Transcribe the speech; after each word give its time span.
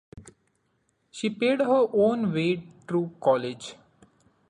She 1.11 1.29
paid 1.29 1.59
her 1.59 1.87
own 1.93 2.33
way 2.33 2.63
through 2.87 3.11
college. 3.21 3.75